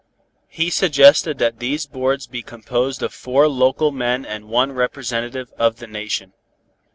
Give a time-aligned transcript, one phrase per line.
[0.47, 5.75] He suggested that these boards be composed of four local men and one representative of
[5.75, 6.33] the Nation.